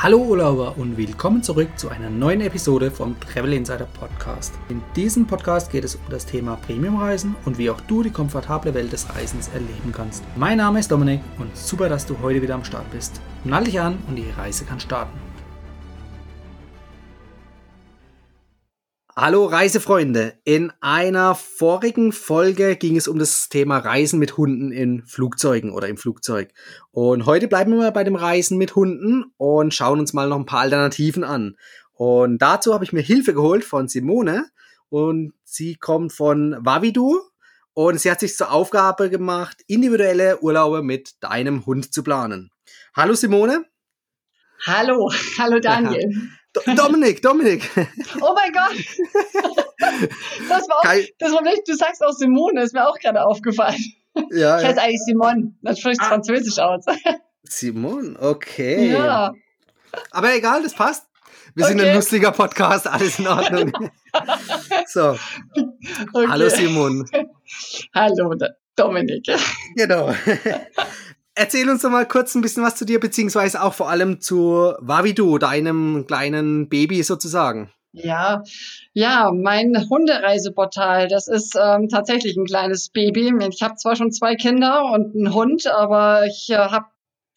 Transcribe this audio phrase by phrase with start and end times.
[0.00, 4.54] Hallo Urlauber und willkommen zurück zu einer neuen Episode vom Travel Insider Podcast.
[4.68, 8.74] In diesem Podcast geht es um das Thema Premiumreisen und wie auch du die komfortable
[8.74, 10.22] Welt des Reisens erleben kannst.
[10.36, 13.20] Mein Name ist Dominik und super, dass du heute wieder am Start bist.
[13.42, 15.27] Nall dich an und die Reise kann starten.
[19.20, 20.38] Hallo Reisefreunde!
[20.44, 25.88] In einer vorigen Folge ging es um das Thema Reisen mit Hunden in Flugzeugen oder
[25.88, 26.52] im Flugzeug.
[26.92, 30.36] Und heute bleiben wir mal bei dem Reisen mit Hunden und schauen uns mal noch
[30.36, 31.56] ein paar Alternativen an.
[31.94, 34.48] Und dazu habe ich mir Hilfe geholt von Simone
[34.88, 37.18] und sie kommt von Wavidu
[37.74, 42.52] und sie hat sich zur Aufgabe gemacht, individuelle Urlaube mit deinem Hund zu planen.
[42.94, 43.64] Hallo Simone!
[44.64, 45.10] Hallo,
[45.40, 46.30] hallo Daniel.
[46.52, 47.70] Dominik, Dominik.
[48.20, 48.76] Oh mein Gott.
[50.48, 53.82] Das war, auch, das war nicht, du sagst auch Simone, ist mir auch gerade aufgefallen.
[54.30, 54.82] Ja, ich heiße ja.
[54.82, 56.06] eigentlich Simon, das spricht ah.
[56.06, 56.84] Französisch aus.
[57.44, 58.92] Simon, okay.
[58.92, 59.32] Ja.
[60.10, 61.06] Aber egal, das passt.
[61.54, 61.72] Wir okay.
[61.72, 63.72] sind ein lustiger Podcast, alles in Ordnung.
[64.86, 65.16] so.
[66.12, 66.26] Okay.
[66.28, 67.08] Hallo Simon.
[67.94, 68.34] Hallo
[68.76, 69.26] Dominik.
[69.74, 70.14] Genau.
[71.40, 74.74] Erzähl uns doch mal kurz ein bisschen was zu dir, beziehungsweise auch vor allem zu
[74.80, 77.70] Wavidu, deinem kleinen Baby sozusagen.
[77.92, 78.42] Ja,
[78.92, 83.32] ja, mein Hundereiseportal, das ist ähm, tatsächlich ein kleines Baby.
[83.50, 86.86] Ich habe zwar schon zwei Kinder und einen Hund, aber ich äh, habe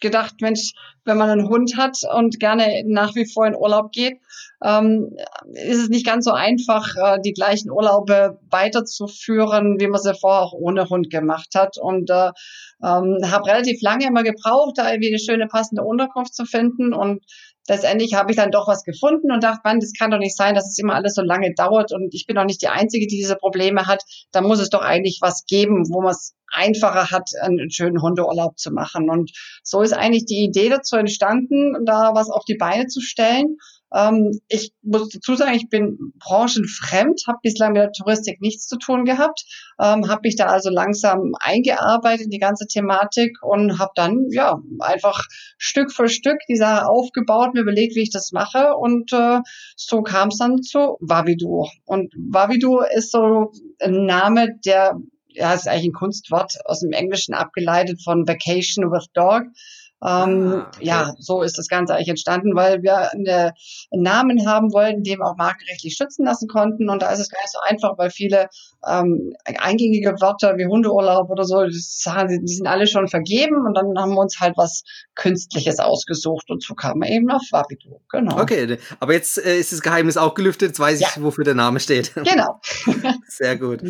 [0.02, 0.74] gedacht, Mensch,
[1.06, 4.20] wenn man einen Hund hat und gerne nach wie vor in Urlaub geht,
[4.64, 5.16] ähm,
[5.54, 10.42] ist es nicht ganz so einfach, äh, die gleichen Urlaube weiterzuführen, wie man sie vorher
[10.42, 11.78] auch ohne Hund gemacht hat.
[11.78, 12.32] Und äh,
[12.84, 17.24] ähm, habe relativ lange immer gebraucht, da irgendwie eine schöne passende Unterkunft zu finden und
[17.68, 20.56] letztendlich habe ich dann doch was gefunden und dachte, man, das kann doch nicht sein,
[20.56, 23.18] dass es immer alles so lange dauert und ich bin doch nicht die Einzige, die
[23.18, 24.04] diese Probleme hat.
[24.32, 28.58] Da muss es doch eigentlich was geben, wo man es einfacher hat, einen schönen Hundeurlaub
[28.58, 29.10] zu machen.
[29.10, 29.32] Und
[29.64, 33.58] so ist eigentlich die Idee dazu entstanden, da was auf die Beine zu stellen.
[33.94, 38.78] Ähm, ich muss dazu sagen, ich bin branchenfremd, habe bislang mit der Touristik nichts zu
[38.78, 39.44] tun gehabt,
[39.80, 44.62] ähm, habe mich da also langsam eingearbeitet in die ganze Thematik und habe dann ja
[44.80, 45.26] einfach
[45.58, 49.40] Stück für Stück die Sache aufgebaut, mir überlegt, wie ich das mache und äh,
[49.76, 51.68] so kam es dann zu Wavidu.
[51.86, 53.52] Und Wavidu ist so
[53.82, 54.96] ein Name, der
[55.34, 59.44] ja, ist eigentlich ein Kunstwort aus dem Englischen abgeleitet von Vacation with Dog.
[60.04, 60.86] Ähm, ah, okay.
[60.86, 63.54] Ja, so ist das Ganze eigentlich entstanden, weil wir eine,
[63.92, 66.90] einen Namen haben wollten, den wir auch markenrechtlich schützen lassen konnten.
[66.90, 68.50] Und da ist es gar nicht so einfach, weil viele
[68.88, 73.68] ähm, eingängige Wörter wie Hundeurlaub oder so, die sind alle schon vergeben.
[73.68, 76.50] Und dann haben wir uns halt was Künstliches ausgesucht.
[76.50, 78.02] Und so kam er eben auf Wabidu.
[78.10, 78.42] Genau.
[78.42, 80.70] Okay, aber jetzt äh, ist das Geheimnis auch gelüftet.
[80.70, 82.14] Jetzt weiß ich, wofür der Name steht.
[82.16, 82.60] Genau.
[83.28, 83.84] Sehr gut.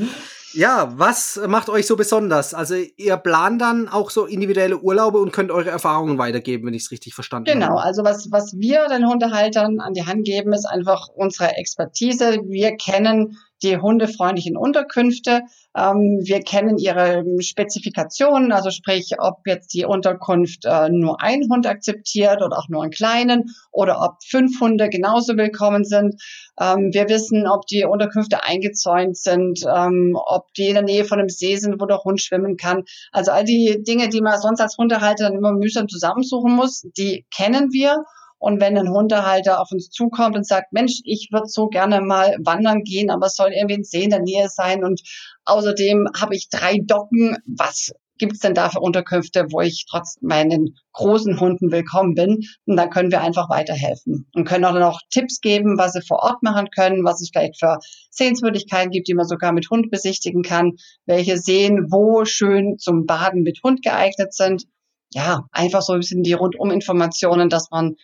[0.54, 2.54] Ja, was macht euch so besonders?
[2.54, 6.84] Also ihr plant dann auch so individuelle Urlaube und könnt eure Erfahrungen weitergeben, wenn ich
[6.84, 7.76] es richtig verstanden genau, habe.
[7.76, 12.42] Genau, also was, was wir den Hundehaltern an die Hand geben, ist einfach unsere Expertise.
[12.46, 15.42] Wir kennen die hundefreundlichen Unterkünfte.
[15.76, 21.68] Ähm, wir kennen ihre Spezifikationen, also sprich, ob jetzt die Unterkunft äh, nur ein Hund
[21.68, 26.22] akzeptiert oder auch nur einen kleinen oder ob fünf Hunde genauso willkommen sind.
[26.60, 31.20] Ähm, wir wissen, ob die Unterkünfte eingezäunt sind, ähm, ob die in der Nähe von
[31.20, 32.84] einem See sind, wo der Hund schwimmen kann.
[33.12, 37.26] Also all die Dinge, die man sonst als Hundehalter dann immer mühsam zusammensuchen muss, die
[37.34, 38.04] kennen wir.
[38.42, 42.36] Und wenn ein Hundehalter auf uns zukommt und sagt, Mensch, ich würde so gerne mal
[42.44, 45.00] wandern gehen, aber es soll irgendwie ein See in der Nähe sein und
[45.46, 50.18] außerdem habe ich drei Docken, was gibt es denn da für Unterkünfte, wo ich trotz
[50.22, 52.40] meinen großen Hunden willkommen bin?
[52.66, 56.24] Und da können wir einfach weiterhelfen und können auch noch Tipps geben, was sie vor
[56.24, 57.78] Ort machen können, was es vielleicht für
[58.10, 63.44] Sehenswürdigkeiten gibt, die man sogar mit Hund besichtigen kann, welche Seen wo schön zum Baden
[63.44, 64.66] mit Hund geeignet sind.
[65.14, 67.98] Ja, einfach so ein bisschen die Runduminformationen, dass man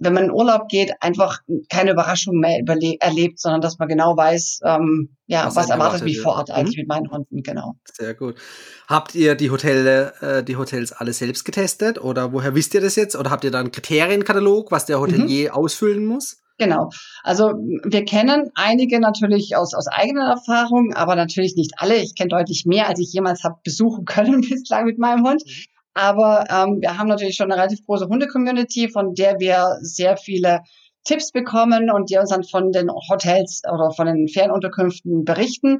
[0.00, 2.60] wenn man in Urlaub geht, einfach keine Überraschung mehr
[3.00, 6.54] erlebt, sondern dass man genau weiß, ähm, ja, was, was erwartet mich vor Ort mhm.
[6.54, 6.82] eigentlich mhm.
[6.82, 7.76] mit meinen Hunden, genau.
[7.92, 8.36] Sehr gut.
[8.88, 12.96] Habt ihr die Hotels, äh, die Hotels alle selbst getestet oder woher wisst ihr das
[12.96, 13.14] jetzt?
[13.14, 15.54] Oder habt ihr da einen Kriterienkatalog, was der Hotelier mhm.
[15.54, 16.40] ausfüllen muss?
[16.60, 16.90] Genau.
[17.22, 17.54] Also
[17.84, 21.96] wir kennen einige natürlich aus, aus eigener Erfahrung, aber natürlich nicht alle.
[21.96, 25.42] Ich kenne deutlich mehr, als ich jemals habe besuchen können bislang mit meinem Hund.
[25.94, 26.00] Mhm.
[26.00, 30.60] Aber ähm, wir haben natürlich schon eine relativ große Hunde-Community, von der wir sehr viele
[31.04, 35.78] Tipps bekommen und die uns dann von den Hotels oder von den Fernunterkünften berichten.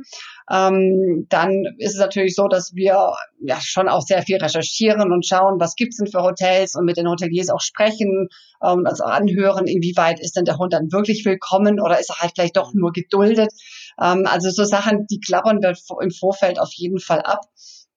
[0.51, 5.27] Ähm, dann ist es natürlich so, dass wir ja schon auch sehr viel recherchieren und
[5.27, 8.29] schauen, was gibt's denn für Hotels und mit den Hoteliers auch sprechen
[8.61, 12.21] und ähm, also anhören, inwieweit ist denn der Hund dann wirklich willkommen oder ist er
[12.21, 13.53] halt vielleicht doch nur geduldet.
[14.01, 17.43] Ähm, also so Sachen, die klappern wir im Vorfeld auf jeden Fall ab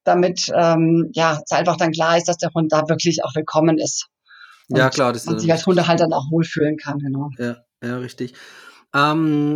[0.04, 3.78] damit ähm, ja es einfach dann klar ist, dass der Hund da wirklich auch willkommen
[3.78, 4.08] ist.
[4.70, 7.30] Und ja, klar, das man sich als Hundehalter dann auch wohlfühlen kann, genau.
[7.38, 8.34] Ja, ja, richtig.
[8.96, 9.56] Ähm,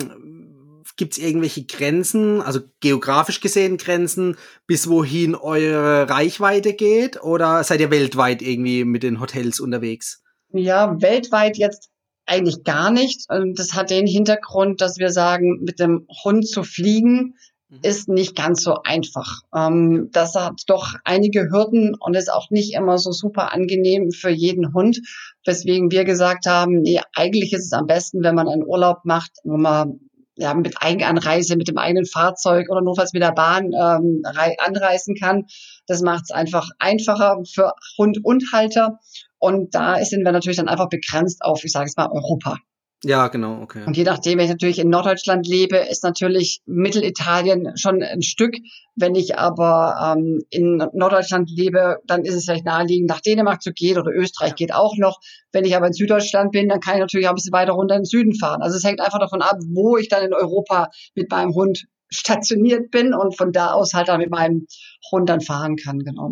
[0.96, 4.36] Gibt es irgendwelche Grenzen, also geografisch gesehen Grenzen,
[4.66, 7.22] bis wohin eure Reichweite geht?
[7.22, 10.24] Oder seid ihr weltweit irgendwie mit den Hotels unterwegs?
[10.50, 11.90] Ja, weltweit jetzt
[12.26, 13.28] eigentlich gar nicht.
[13.30, 17.36] Das hat den Hintergrund, dass wir sagen, mit dem Hund zu fliegen.
[17.82, 19.42] Ist nicht ganz so einfach.
[19.54, 24.30] Ähm, das hat doch einige Hürden und ist auch nicht immer so super angenehm für
[24.30, 25.00] jeden Hund,
[25.46, 29.32] weswegen wir gesagt haben, nee, eigentlich ist es am besten, wenn man einen Urlaub macht,
[29.44, 30.00] wo man
[30.38, 35.46] ja, mit Eigenanreise, mit dem eigenen Fahrzeug oder notfalls mit der Bahn ähm, anreisen kann.
[35.88, 39.00] Das macht es einfach einfacher für Hund und Halter.
[39.40, 42.58] Und da sind wir natürlich dann einfach begrenzt auf, ich sage es mal, Europa.
[43.04, 43.84] Ja, genau, okay.
[43.86, 48.56] Und je nachdem, wenn ich natürlich in Norddeutschland lebe, ist natürlich Mittelitalien schon ein Stück.
[48.96, 53.72] Wenn ich aber ähm, in Norddeutschland lebe, dann ist es vielleicht naheliegend, nach Dänemark zu
[53.72, 55.20] gehen oder Österreich geht auch noch.
[55.52, 57.96] Wenn ich aber in Süddeutschland bin, dann kann ich natürlich auch ein bisschen weiter runter
[57.96, 58.64] in den Süden fahren.
[58.64, 62.90] Also es hängt einfach davon ab, wo ich dann in Europa mit meinem Hund stationiert
[62.90, 64.66] bin und von da aus halt dann mit meinem
[65.12, 66.32] Hund dann fahren kann, genau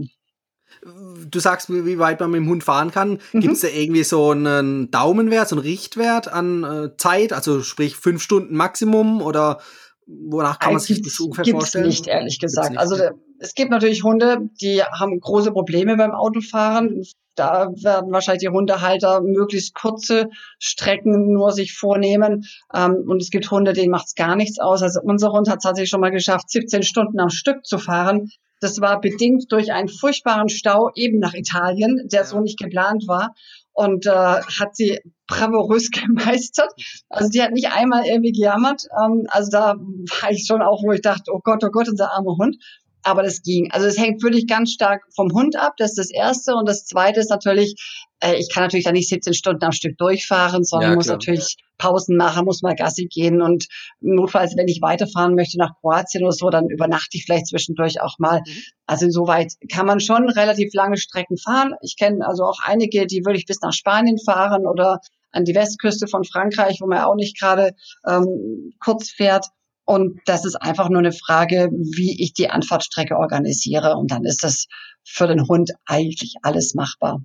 [0.86, 3.20] du sagst, wie weit man mit dem Hund fahren kann.
[3.34, 3.40] Mhm.
[3.40, 7.34] Gibt es da irgendwie so einen Daumenwert, so einen Richtwert an äh, Zeit?
[7.34, 9.60] Also sprich fünf Stunden Maximum oder
[10.06, 11.88] wonach kann man sich das ungefähr vorstellen?
[11.88, 12.72] nicht, ehrlich gesagt.
[12.72, 12.98] Nicht, also
[13.40, 17.04] es gibt natürlich Hunde, die haben große Probleme beim Autofahren.
[17.36, 22.46] Da werden wahrscheinlich die Hundehalter möglichst kurze Strecken nur sich vornehmen.
[22.74, 24.84] Ähm, und es gibt Hunde, denen macht es gar nichts aus.
[24.84, 28.30] Also unser Hund hat es tatsächlich schon mal geschafft, 17 Stunden am Stück zu fahren.
[28.62, 33.34] Das war bedingt durch einen furchtbaren Stau eben nach Italien, der so nicht geplant war.
[33.74, 36.72] Und äh, hat sie bravourös gemeistert.
[37.10, 38.84] Also die hat nicht einmal irgendwie gejammert.
[38.98, 42.12] Ähm, also da war ich schon auch, wo ich dachte, oh Gott, oh Gott, unser
[42.12, 42.58] armer Hund
[43.06, 43.70] aber das ging.
[43.72, 46.56] Also es hängt wirklich ganz stark vom Hund ab, das ist das Erste.
[46.56, 47.76] Und das Zweite ist natürlich,
[48.20, 51.56] äh, ich kann natürlich da nicht 17 Stunden am Stück durchfahren, sondern ja, muss natürlich
[51.78, 53.68] Pausen machen, muss mal Gassi gehen und
[54.00, 58.18] notfalls, wenn ich weiterfahren möchte nach Kroatien oder so, dann übernachte ich vielleicht zwischendurch auch
[58.18, 58.40] mal.
[58.40, 58.64] Mhm.
[58.88, 61.74] Also insoweit kann man schon relativ lange Strecken fahren.
[61.82, 65.00] Ich kenne also auch einige, die würde ich bis nach Spanien fahren oder
[65.32, 67.76] an die Westküste von Frankreich, wo man auch nicht gerade
[68.08, 69.48] ähm, kurz fährt.
[69.86, 73.96] Und das ist einfach nur eine Frage, wie ich die Anfahrtstrecke organisiere.
[73.96, 74.66] Und dann ist das
[75.04, 77.22] für den Hund eigentlich alles machbar.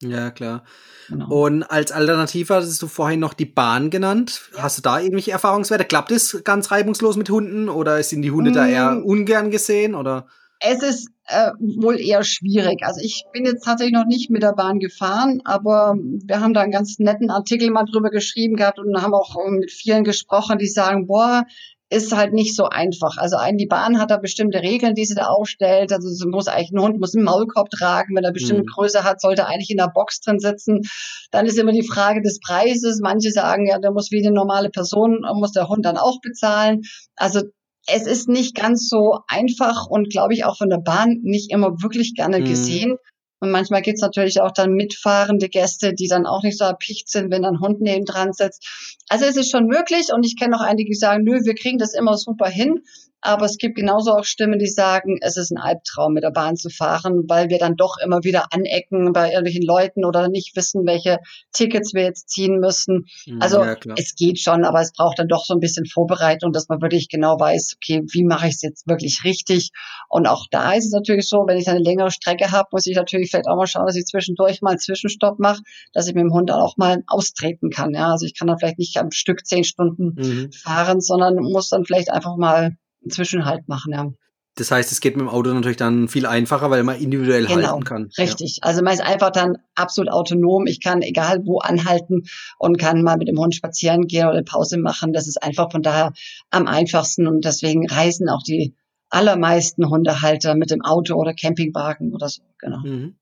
[0.00, 0.64] Ja, klar.
[1.08, 1.28] Genau.
[1.28, 4.50] Und als Alternative hattest du vorhin noch die Bahn genannt.
[4.54, 4.62] Ja.
[4.62, 5.84] Hast du da irgendwelche Erfahrungswerte?
[5.84, 8.54] Klappt es ganz reibungslos mit Hunden oder sind die Hunde mmh.
[8.54, 9.04] da eher mm.
[9.04, 10.28] ungern gesehen oder?
[10.60, 12.82] Es ist äh, wohl eher schwierig.
[12.82, 16.62] Also ich bin jetzt tatsächlich noch nicht mit der Bahn gefahren, aber wir haben da
[16.62, 20.68] einen ganz netten Artikel mal drüber geschrieben gehabt und haben auch mit vielen gesprochen, die
[20.68, 21.44] sagen, boah,
[21.90, 23.16] ist halt nicht so einfach.
[23.16, 25.90] Also ein, die Bahn hat da bestimmte Regeln, die sie da aufstellt.
[25.92, 28.14] Also es muss eigentlich ein Hund muss einen Maulkorb tragen.
[28.14, 28.72] Wenn er bestimmte mhm.
[28.74, 30.82] Größe hat, sollte er eigentlich in der Box drin sitzen.
[31.30, 33.00] Dann ist immer die Frage des Preises.
[33.02, 36.82] Manche sagen, ja, der muss wie eine normale Person, muss der Hund dann auch bezahlen.
[37.16, 37.42] Also
[37.86, 41.80] es ist nicht ganz so einfach und glaube ich auch von der Bahn nicht immer
[41.82, 42.44] wirklich gerne mhm.
[42.44, 42.96] gesehen.
[43.40, 47.30] Und manchmal gibt's natürlich auch dann mitfahrende Gäste, die dann auch nicht so erpicht sind,
[47.30, 48.66] wenn ein Hund neben dran sitzt.
[49.08, 51.78] Also es ist schon möglich und ich kenne auch einige, die sagen, nö, wir kriegen
[51.78, 52.82] das immer super hin.
[53.20, 56.56] Aber es gibt genauso auch Stimmen, die sagen, es ist ein Albtraum, mit der Bahn
[56.56, 60.86] zu fahren, weil wir dann doch immer wieder anecken bei irgendwelchen Leuten oder nicht wissen,
[60.86, 61.18] welche
[61.52, 63.06] Tickets wir jetzt ziehen müssen.
[63.26, 66.52] Mhm, also ja, es geht schon, aber es braucht dann doch so ein bisschen Vorbereitung,
[66.52, 69.70] dass man wirklich genau weiß, okay, wie mache ich es jetzt wirklich richtig?
[70.08, 72.96] Und auch da ist es natürlich so, wenn ich eine längere Strecke habe, muss ich
[72.96, 76.22] natürlich vielleicht auch mal schauen, dass ich zwischendurch mal einen Zwischenstopp mache, dass ich mit
[76.22, 77.94] dem Hund dann auch mal austreten kann.
[77.94, 80.52] Ja, also ich kann dann vielleicht nicht am Stück zehn Stunden mhm.
[80.52, 82.76] fahren, sondern muss dann vielleicht einfach mal
[83.10, 84.12] Zwischenhalt machen, ja.
[84.58, 87.68] Das heißt, es geht mit dem Auto natürlich dann viel einfacher, weil man individuell genau,
[87.68, 88.10] halten kann.
[88.18, 88.56] Richtig.
[88.56, 88.68] Ja.
[88.68, 90.66] Also man ist einfach dann absolut autonom.
[90.66, 92.24] Ich kann egal wo anhalten
[92.58, 95.12] und kann mal mit dem Hund spazieren gehen oder Pause machen.
[95.12, 96.12] Das ist einfach von daher
[96.50, 98.74] am einfachsten und deswegen reisen auch die
[99.10, 102.42] allermeisten Hundehalter mit dem Auto oder Campingwagen oder so.
[102.58, 102.80] Genau.
[102.80, 103.14] Mhm.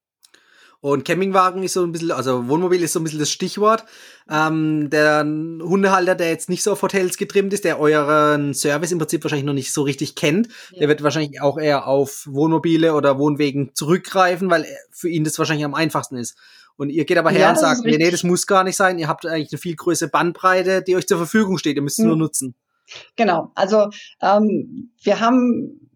[0.87, 3.83] Und Campingwagen ist so ein bisschen, also Wohnmobil ist so ein bisschen das Stichwort.
[4.29, 8.97] Ähm, der Hundehalter, der jetzt nicht so auf Hotels getrimmt ist, der euren Service im
[8.97, 10.79] Prinzip wahrscheinlich noch nicht so richtig kennt, ja.
[10.79, 15.65] der wird wahrscheinlich auch eher auf Wohnmobile oder Wohnwegen zurückgreifen, weil für ihn das wahrscheinlich
[15.65, 16.37] am einfachsten ist.
[16.77, 18.97] Und ihr geht aber her ja, und sagt, nee, nee, das muss gar nicht sein.
[18.97, 21.75] Ihr habt eigentlich eine viel größere Bandbreite, die euch zur Verfügung steht.
[21.75, 22.11] Ihr müsst es hm.
[22.11, 22.55] nur nutzen.
[23.17, 23.51] Genau.
[23.55, 23.89] Also
[24.21, 25.86] ähm, wir haben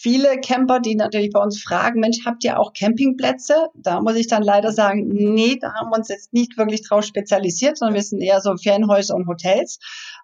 [0.00, 3.68] viele Camper, die natürlich bei uns fragen, Mensch, habt ihr auch Campingplätze?
[3.74, 7.04] Da muss ich dann leider sagen, nee, da haben wir uns jetzt nicht wirklich drauf
[7.04, 9.78] spezialisiert, sondern wir sind eher so Ferienhäuser und Hotels.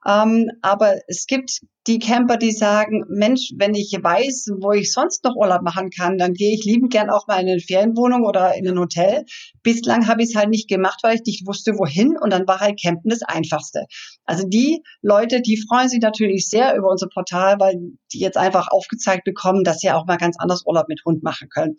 [0.07, 5.23] Ähm, aber es gibt die Camper, die sagen, Mensch, wenn ich weiß, wo ich sonst
[5.25, 8.55] noch Urlaub machen kann, dann gehe ich liebend gern auch mal in eine Ferienwohnung oder
[8.55, 9.25] in ein Hotel.
[9.62, 12.61] Bislang habe ich es halt nicht gemacht, weil ich nicht wusste, wohin und dann war
[12.61, 13.85] halt Campen das Einfachste.
[14.25, 17.75] Also die Leute, die freuen sich natürlich sehr über unser Portal, weil
[18.12, 21.49] die jetzt einfach aufgezeigt bekommen, dass sie auch mal ganz anders Urlaub mit Hund machen
[21.50, 21.76] können.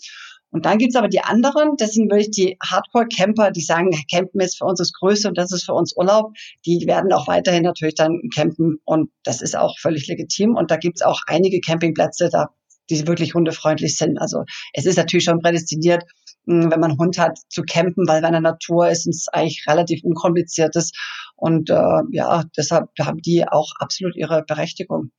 [0.55, 4.57] Und dann gibt's aber die anderen, das sind wirklich die Hardcore-Camper, die sagen, Campen ist
[4.57, 6.31] für uns das Größte und das ist für uns Urlaub.
[6.65, 10.55] Die werden auch weiterhin natürlich dann campen und das ist auch völlig legitim.
[10.55, 12.51] Und da gibt's auch einige Campingplätze, da,
[12.89, 14.17] die wirklich hundefreundlich sind.
[14.17, 16.05] Also es ist natürlich schon prädestiniert,
[16.47, 20.05] hm, wenn man Hund hat, zu campen, weil bei der Natur ist es eigentlich relativ
[20.05, 20.93] unkompliziertes.
[21.35, 25.11] Und äh, ja, deshalb haben die auch absolut ihre Berechtigung.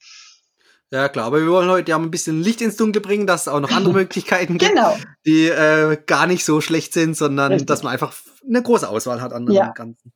[0.93, 3.49] Ja, klar, aber wir wollen heute ja ein bisschen Licht ins Dunkel bringen, dass es
[3.49, 4.97] auch noch andere Möglichkeiten gibt, genau.
[5.25, 7.67] die äh, gar nicht so schlecht sind, sondern Richtig.
[7.67, 8.15] dass man einfach
[8.47, 9.67] eine große Auswahl hat an ja.
[9.67, 10.13] dem Ganzen.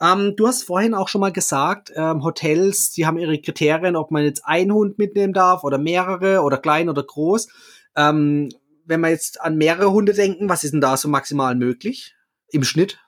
[0.00, 4.10] Ähm, du hast vorhin auch schon mal gesagt, ähm, Hotels, die haben ihre Kriterien, ob
[4.10, 7.48] man jetzt einen Hund mitnehmen darf oder mehrere oder klein oder groß.
[7.96, 8.50] Ähm,
[8.84, 12.14] wenn wir jetzt an mehrere Hunde denken, was ist denn da so maximal möglich
[12.48, 12.98] im Schnitt?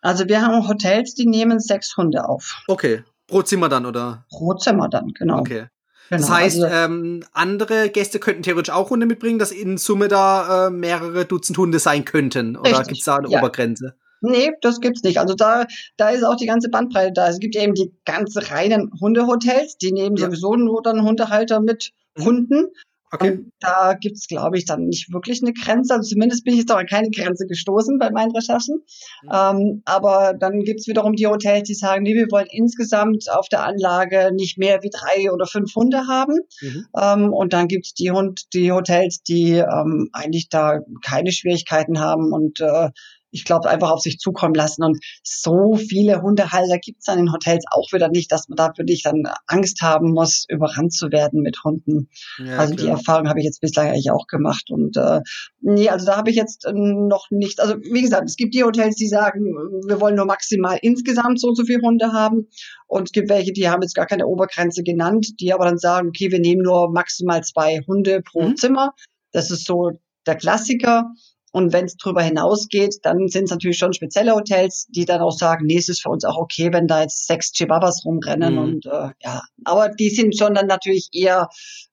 [0.00, 2.62] Also wir haben Hotels, die nehmen sechs Hunde auf.
[2.68, 3.04] Okay.
[3.26, 4.24] Pro Zimmer dann, oder?
[4.30, 5.40] Pro Zimmer dann, genau.
[5.40, 5.68] Okay.
[6.10, 10.08] Genau, das heißt, also, ähm, andere Gäste könnten theoretisch auch Hunde mitbringen, dass in Summe
[10.08, 12.56] da äh, mehrere Dutzend Hunde sein könnten.
[12.56, 13.38] Oder gibt es da eine ja.
[13.38, 13.94] Obergrenze?
[14.20, 15.18] Nee, das gibt's nicht.
[15.18, 17.28] Also da, da ist auch die ganze Bandbreite da.
[17.28, 20.26] Es gibt eben die ganz reinen Hundehotels, die nehmen ja.
[20.26, 21.92] sowieso nur dann Hundehalter mit.
[22.18, 22.66] Hunden.
[23.12, 23.30] Okay.
[23.32, 25.94] Und da gibt's, glaube ich, dann nicht wirklich eine Grenze.
[25.94, 28.82] Also zumindest bin ich jetzt auch an keine Grenze gestoßen bei meinen Recherchen.
[29.22, 29.30] Mhm.
[29.32, 33.64] Ähm, aber dann gibt's wiederum die Hotels, die sagen, nee, wir wollen insgesamt auf der
[33.64, 36.38] Anlage nicht mehr wie drei oder fünf Hunde haben.
[36.60, 36.86] Mhm.
[36.96, 42.32] Ähm, und dann gibt's die, Hund, die Hotels, die ähm, eigentlich da keine Schwierigkeiten haben
[42.32, 42.90] und äh,
[43.30, 44.82] ich glaube, einfach auf sich zukommen lassen.
[44.84, 48.72] Und so viele Hundehalter gibt es an den Hotels auch wieder nicht, dass man da
[48.76, 52.08] wirklich dann Angst haben muss, überrannt zu werden mit Hunden.
[52.38, 52.86] Ja, also klar.
[52.86, 54.70] die Erfahrung habe ich jetzt bislang eigentlich auch gemacht.
[54.70, 55.20] Und äh,
[55.60, 58.64] nee, also da habe ich jetzt äh, noch nicht, also wie gesagt, es gibt die
[58.64, 59.44] Hotels, die sagen,
[59.86, 62.48] wir wollen nur maximal insgesamt so und so viele Hunde haben.
[62.86, 66.08] Und es gibt welche, die haben jetzt gar keine Obergrenze genannt, die aber dann sagen,
[66.08, 68.56] okay, wir nehmen nur maximal zwei Hunde pro mhm.
[68.56, 68.94] Zimmer.
[69.32, 69.92] Das ist so
[70.26, 71.12] der Klassiker.
[71.52, 75.36] Und wenn es darüber hinausgeht, dann sind es natürlich schon spezielle Hotels, die dann auch
[75.36, 78.54] sagen, nee, es ist für uns auch okay, wenn da jetzt sechs Chibabas rumrennen.
[78.54, 78.60] Mhm.
[78.60, 81.48] Und äh, ja, aber die sind schon dann natürlich eher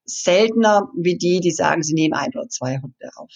[0.06, 3.32] seltener wie die, die sagen, sie nehmen ein oder zwei Hunde auf.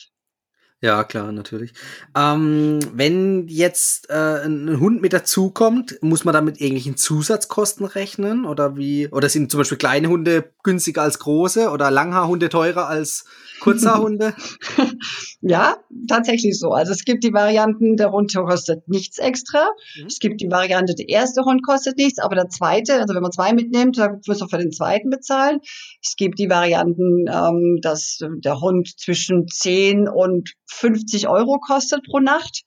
[0.83, 1.73] Ja, klar, natürlich.
[2.17, 8.45] Ähm, wenn jetzt äh, ein Hund mit dazukommt, muss man damit irgendwelchen Zusatzkosten rechnen?
[8.45, 9.07] Oder wie?
[9.09, 13.25] Oder sind zum Beispiel kleine Hunde günstiger als große oder Langhaarhunde teurer als
[13.59, 14.33] Kurzhaarhunde?
[15.41, 16.71] ja, tatsächlich so.
[16.71, 19.69] Also es gibt die Varianten, der Hund kostet nichts extra.
[19.99, 20.07] Mhm.
[20.07, 23.31] Es gibt die Variante, der erste Hund kostet nichts, aber der zweite, also wenn man
[23.31, 25.59] zwei mitnimmt, dann muss man für den zweiten bezahlen.
[26.03, 32.19] Es gibt die Varianten, ähm, dass der Hund zwischen 10 und 50 Euro kostet pro
[32.19, 32.63] Nacht.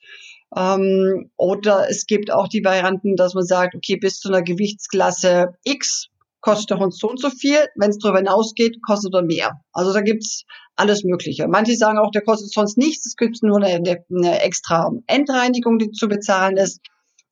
[0.57, 5.55] Ähm, oder es gibt auch die Varianten, dass man sagt, okay, bis zu einer Gewichtsklasse
[5.65, 6.09] X
[6.41, 7.59] kostet der Hund so und so viel.
[7.75, 9.53] Wenn es darüber hinausgeht, kostet er mehr.
[9.73, 10.45] Also da gibt's
[10.77, 11.49] alles Mögliche.
[11.49, 13.07] Manche sagen auch, der kostet sonst nichts.
[13.07, 16.81] Es gibt nur eine, eine extra Endreinigung, die zu bezahlen ist.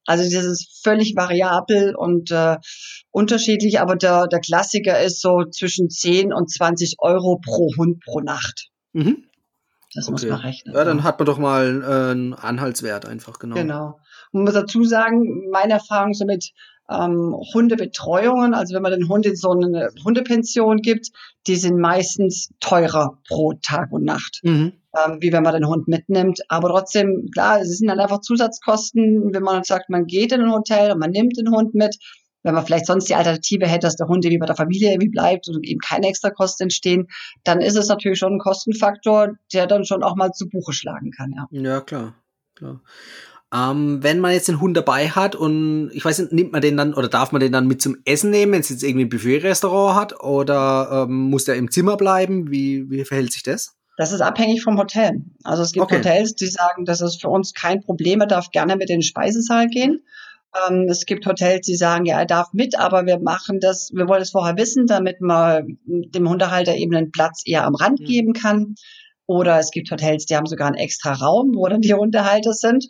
[0.07, 2.57] Also das ist völlig variabel und äh,
[3.11, 8.21] unterschiedlich, aber der, der Klassiker ist so zwischen 10 und 20 Euro pro Hund pro
[8.21, 8.71] Nacht.
[8.93, 9.25] Mhm.
[9.95, 10.13] Das okay.
[10.13, 10.75] muss man rechnen.
[10.75, 13.57] Ja, dann hat man doch mal äh, einen Anhaltswert einfach, genau.
[13.57, 13.99] Genau.
[14.33, 16.53] Man muss dazu sagen, meine Erfahrung so mit
[16.91, 21.09] ähm, Hundebetreuungen, also wenn man den Hund in so eine Hundepension gibt,
[21.47, 24.73] die sind meistens teurer pro Tag und Nacht, mhm.
[24.97, 26.41] ähm, wie wenn man den Hund mitnimmt.
[26.49, 30.53] Aber trotzdem, klar, es sind dann einfach Zusatzkosten, wenn man sagt, man geht in ein
[30.53, 31.97] Hotel und man nimmt den Hund mit.
[32.43, 35.11] Wenn man vielleicht sonst die Alternative hätte, dass der Hund irgendwie bei der Familie irgendwie
[35.11, 37.09] bleibt und eben keine extra Kosten entstehen,
[37.45, 41.11] dann ist es natürlich schon ein Kostenfaktor, der dann schon auch mal zu Buche schlagen
[41.11, 41.33] kann.
[41.33, 42.15] Ja, ja klar.
[42.55, 42.81] klar.
[43.55, 46.77] Ähm, wenn man jetzt den Hund dabei hat und ich weiß nicht, nimmt man den
[46.79, 49.11] dann oder darf man den dann mit zum Essen nehmen, wenn es jetzt irgendwie ein
[49.11, 52.51] Buffet-Restaurant hat oder ähm, muss der im Zimmer bleiben?
[52.51, 53.77] Wie, wie verhält sich das?
[53.99, 55.23] Das ist abhängig vom Hotel.
[55.45, 55.99] Also es gibt okay.
[55.99, 59.03] Hotels, die sagen, das ist für uns kein Problem, er darf gerne mit in den
[59.03, 60.01] Speisesaal gehen.
[60.55, 64.07] Ähm, es gibt Hotels, die sagen, ja, er darf mit, aber wir machen das, wir
[64.09, 68.05] wollen es vorher wissen, damit man dem Hundehalter eben einen Platz eher am Rand mhm.
[68.05, 68.75] geben kann.
[69.27, 72.89] Oder es gibt Hotels, die haben sogar einen extra Raum, wo dann die Hundehalter sind.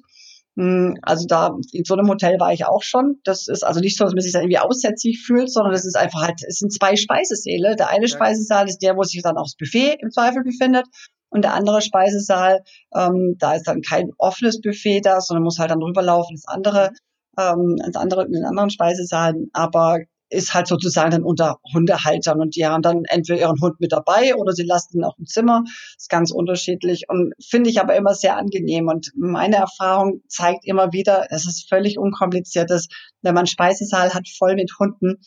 [0.57, 3.21] Hm, also da, in so einem Hotel war ich auch schon.
[3.25, 5.97] Das ist also nicht so, dass man sich da irgendwie aussätzlich fühlt, sondern es ist
[5.97, 7.77] einfach halt, es sind zwei Speisesäle.
[7.77, 8.09] Der eine ja.
[8.09, 10.87] Speisesaal ist der, wo sich dann auch das Buffet im Zweifel befindet.
[11.31, 12.61] Und der andere Speisesaal,
[12.95, 16.91] ähm, da ist dann kein offenes Buffet da, sondern muss halt dann rüberlaufen ins andere,
[17.39, 19.35] ähm, ins andere, in den anderen Speisesaal.
[19.53, 20.01] Aber
[20.33, 24.35] ist halt sozusagen dann unter Hundehaltern und die haben dann entweder ihren Hund mit dabei
[24.35, 25.63] oder sie lassen ihn auf dem Zimmer.
[25.97, 28.89] Ist ganz unterschiedlich und finde ich aber immer sehr angenehm.
[28.89, 32.89] Und meine Erfahrung zeigt immer wieder, es ist völlig unkompliziert, dass
[33.21, 35.21] wenn man Speisesaal hat voll mit Hunden,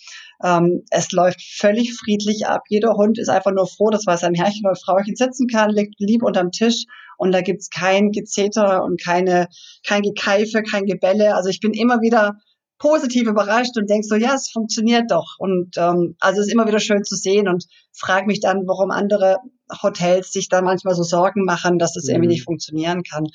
[0.44, 2.64] ähm, es läuft völlig friedlich ab.
[2.68, 6.00] Jeder Hund ist einfach nur froh, dass er sein Herrchen oder Frauchen sitzen kann, liegt
[6.00, 6.86] lieb unterm Tisch
[7.18, 9.48] und da gibt's kein Gezeter und keine,
[9.86, 11.36] kein Gekeife, kein Gebälle.
[11.36, 12.36] Also ich bin immer wieder
[12.78, 15.36] positiv überrascht und denke so, ja, es funktioniert doch.
[15.40, 18.92] Und ähm, also es ist immer wieder schön zu sehen und frage mich dann, warum
[18.92, 19.38] andere
[19.82, 22.16] Hotels sich da manchmal so Sorgen machen, dass es mhm.
[22.16, 23.28] irgendwie nicht funktionieren kann.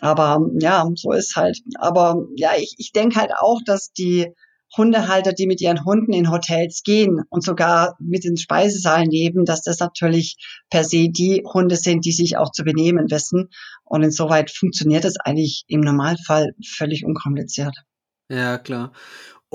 [0.00, 1.58] Aber ja, so ist halt.
[1.78, 4.32] Aber ja, ich, ich denke halt auch, dass die
[4.76, 9.62] Hundehalter, die mit ihren Hunden in Hotels gehen und sogar mit den Speisesaalen leben, dass
[9.62, 10.36] das natürlich
[10.70, 13.50] per se die Hunde sind, die sich auch zu benehmen wissen.
[13.84, 17.76] Und insoweit funktioniert das eigentlich im Normalfall völlig unkompliziert.
[18.28, 18.92] Ja, klar.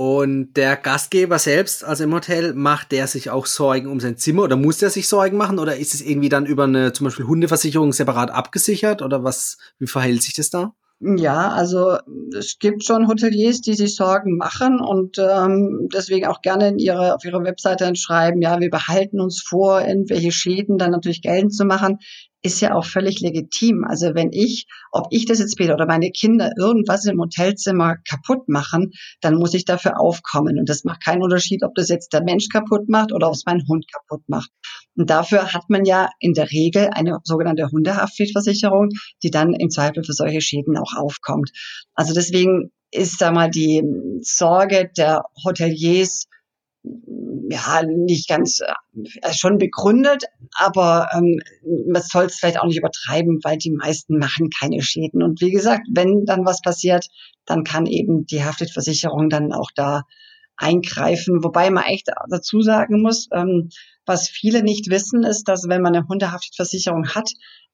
[0.01, 4.43] Und der Gastgeber selbst, also im Hotel, macht der sich auch Sorgen um sein Zimmer
[4.43, 7.25] oder muss der sich Sorgen machen oder ist es irgendwie dann über eine zum Beispiel
[7.25, 10.73] Hundeversicherung separat abgesichert oder was, wie verhält sich das da?
[11.01, 11.97] Ja, also
[12.37, 17.15] es gibt schon Hoteliers, die sich Sorgen machen und ähm, deswegen auch gerne in ihre,
[17.15, 21.63] auf ihre Webseite schreiben, ja, wir behalten uns vor, irgendwelche Schäden dann natürlich geltend zu
[21.63, 21.99] machen
[22.41, 23.83] ist ja auch völlig legitim.
[23.83, 28.47] Also wenn ich, ob ich das jetzt später oder meine Kinder irgendwas im Hotelzimmer kaputt
[28.47, 28.91] machen,
[29.21, 30.57] dann muss ich dafür aufkommen.
[30.57, 33.43] Und das macht keinen Unterschied, ob das jetzt der Mensch kaputt macht oder ob es
[33.45, 34.51] mein Hund kaputt macht.
[34.95, 38.89] Und dafür hat man ja in der Regel eine sogenannte Hundehaftpflichtversicherung,
[39.23, 41.51] die dann im Zweifel für solche Schäden auch aufkommt.
[41.93, 43.83] Also deswegen ist da mal die
[44.21, 46.27] Sorge der Hoteliers
[47.49, 51.39] ja, nicht ganz äh, schon begründet, aber ähm,
[51.87, 55.23] man soll es vielleicht auch nicht übertreiben, weil die meisten machen keine Schäden.
[55.23, 57.07] Und wie gesagt, wenn dann was passiert,
[57.45, 60.03] dann kann eben die Haftpflichtversicherung dann auch da
[60.59, 61.43] eingreifen.
[61.43, 63.69] Wobei man echt dazu sagen muss, ähm,
[64.05, 67.31] was viele nicht wissen, ist, dass wenn man eine Hundehaftpflichtversicherung hat,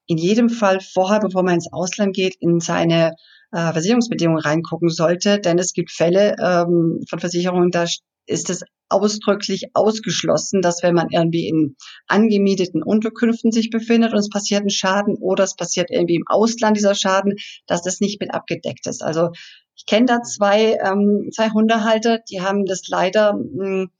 [0.08, 3.14] in jedem Fall vorher, bevor man ins Ausland geht, in seine
[3.52, 7.86] äh, Versicherungsbedingungen reingucken sollte, denn es gibt Fälle ähm, von Versicherungen, da
[8.28, 11.76] ist es ausdrücklich ausgeschlossen, dass wenn man irgendwie in
[12.08, 16.78] angemieteten Unterkünften sich befindet und es passiert ein Schaden oder es passiert irgendwie im Ausland
[16.78, 19.04] dieser Schaden, dass das nicht mit abgedeckt ist.
[19.04, 19.30] Also
[19.76, 23.92] ich kenne da zwei, ähm, zwei Hundehalter, die haben das leider mh, hm,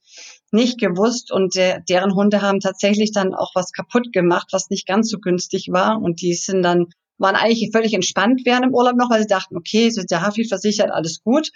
[0.52, 4.86] nicht gewusst und der, deren Hunde haben tatsächlich dann auch was kaputt gemacht, was nicht
[4.86, 6.86] ganz so günstig war und die sind dann
[7.18, 10.44] waren eigentlich völlig entspannt während dem Urlaub noch, weil sie dachten, okay, sind der Hafi
[10.44, 11.50] versichert, alles gut.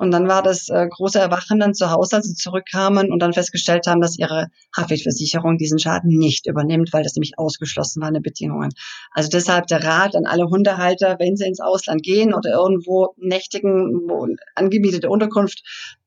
[0.00, 3.34] Und dann war das äh, große Erwachen dann zu Hause, als sie zurückkamen und dann
[3.34, 8.14] festgestellt haben, dass ihre Haftpflichtversicherung diesen Schaden nicht übernimmt, weil das nämlich ausgeschlossen war in
[8.14, 8.70] den Bedingungen.
[9.10, 14.08] Also deshalb der Rat an alle Hundehalter, wenn sie ins Ausland gehen oder irgendwo nächtigen,
[14.08, 15.62] wo angemietete Unterkunft,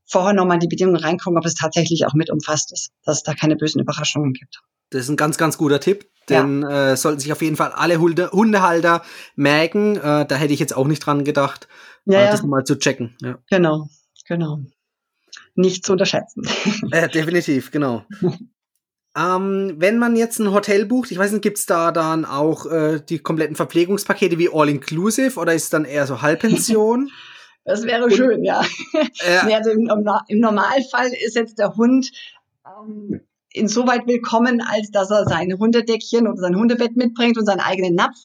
[0.05, 3.23] vorher nochmal in die Bedingungen reingucken, ob es tatsächlich auch mit umfasst ist, dass es
[3.23, 4.63] da keine bösen Überraschungen gibt.
[4.93, 6.91] Das ist ein ganz, ganz guter Tipp, denn ja.
[6.91, 9.03] äh, sollten sich auf jeden Fall alle Hunde, Hundehalter
[9.35, 9.97] merken.
[9.97, 11.67] Äh, da hätte ich jetzt auch nicht dran gedacht
[12.05, 12.31] ja, ja.
[12.31, 13.15] das mal zu checken.
[13.21, 13.37] Ja.
[13.49, 13.87] Genau,
[14.27, 14.59] genau.
[15.55, 16.43] Nicht zu unterschätzen.
[16.91, 18.05] Äh, definitiv, genau.
[19.17, 22.65] ähm, wenn man jetzt ein Hotel bucht, ich weiß nicht, gibt es da dann auch
[22.65, 27.09] äh, die kompletten Verpflegungspakete wie All-Inclusive oder ist es dann eher so Halbpension?
[27.65, 28.61] Das wäre schön, ja.
[28.91, 29.89] Äh, also im,
[30.27, 32.11] im, Normalfall ist jetzt der Hund
[32.67, 33.21] ähm,
[33.53, 38.17] insoweit willkommen, als dass er sein Hundedeckchen oder sein Hundebett mitbringt und seinen eigenen Napf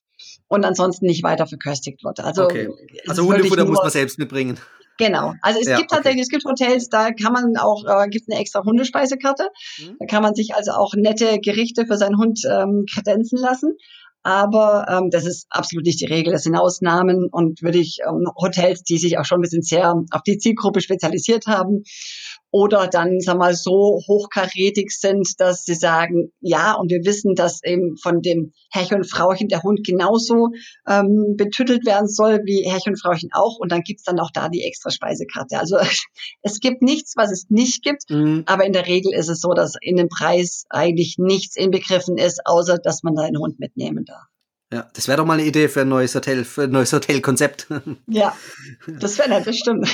[0.49, 2.21] und ansonsten nicht weiter verköstigt wird.
[2.21, 2.69] Also, okay.
[3.07, 4.59] also Hundefutter muss man selbst mitbringen.
[4.99, 5.35] Genau.
[5.43, 6.37] Also es ja, gibt tatsächlich, okay.
[6.37, 9.49] es gibt Hotels, da kann man auch, äh, gibt eine extra Hundespeisekarte.
[9.79, 9.97] Mhm.
[10.01, 13.77] Da kann man sich also auch nette Gerichte für seinen Hund ähm, kredenzen lassen.
[14.25, 16.33] Aber ähm, das ist absolut nicht die Regel.
[16.33, 19.95] Das sind Ausnahmen und würde ich ähm, Hotels, die sich auch schon ein bisschen sehr
[20.11, 21.85] auf die Zielgruppe spezialisiert haben,
[22.51, 27.63] oder dann, sag mal, so hochkarätig sind, dass sie sagen, ja, und wir wissen, dass
[27.63, 30.49] eben von dem Herrchen und Frauchen der Hund genauso
[30.89, 33.59] ähm, betüttelt werden soll wie Herrchen und Frauchen auch.
[33.59, 35.59] Und dann gibt's dann auch da die extra Speisekarte.
[35.59, 35.77] Also
[36.43, 38.45] es gibt nichts, was es nicht gibt, mhm.
[38.47, 42.41] aber in der Regel ist es so, dass in dem Preis eigentlich nichts inbegriffen ist,
[42.47, 44.25] außer dass man da einen Hund mitnehmen darf.
[44.73, 47.69] Ja, das wäre doch mal eine Idee für ein neues Hotel, für ein neues Hotelkonzept.
[48.07, 48.37] Ja,
[49.01, 49.89] das wäre das stimmt.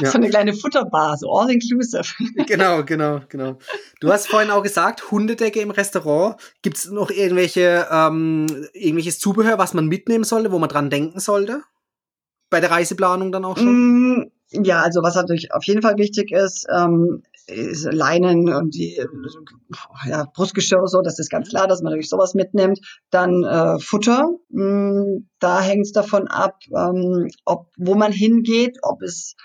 [0.00, 0.10] Ja.
[0.10, 2.02] So eine kleine Futterbar, so all inclusive.
[2.46, 3.58] Genau, genau, genau.
[4.00, 6.36] Du hast vorhin auch gesagt, Hundedecke im Restaurant.
[6.62, 11.20] Gibt es noch irgendwelche, ähm, irgendwelches Zubehör, was man mitnehmen sollte, wo man dran denken
[11.20, 11.62] sollte?
[12.50, 14.18] Bei der Reiseplanung dann auch schon?
[14.18, 19.00] Mm, ja, also was natürlich auf jeden Fall wichtig ist, ähm, ist Leinen und die
[20.08, 22.80] ja, Brustgeschirr so, das ist ganz klar, dass man natürlich sowas mitnimmt.
[23.10, 28.78] Dann äh, Futter, mh, mm, da hängt es davon ab, ähm, ob wo man hingeht,
[28.82, 29.36] ob es